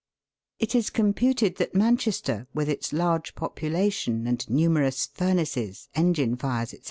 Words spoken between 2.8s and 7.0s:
large population and numerous furnaces, engine fires, &c.